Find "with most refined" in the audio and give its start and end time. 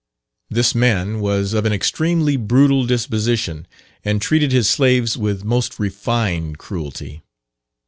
5.15-6.57